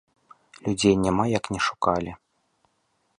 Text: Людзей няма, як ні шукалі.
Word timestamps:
Людзей 0.67 0.95
няма, 1.05 1.25
як 1.37 1.45
ні 1.57 1.63
шукалі. 1.69 2.11